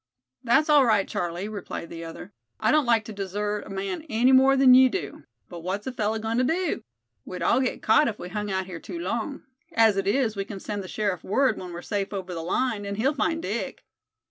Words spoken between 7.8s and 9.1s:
caught if we hung out here too